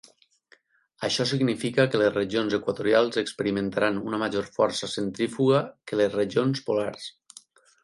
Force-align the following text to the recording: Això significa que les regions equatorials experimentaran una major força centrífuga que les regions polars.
Això 1.07 1.27
significa 1.31 1.85
que 1.95 2.01
les 2.03 2.09
regions 2.15 2.55
equatorials 2.59 3.21
experimentaran 3.23 4.01
una 4.13 4.21
major 4.25 4.49
força 4.57 4.91
centrífuga 4.97 5.63
que 5.93 6.03
les 6.03 6.19
regions 6.19 6.67
polars. 6.71 7.09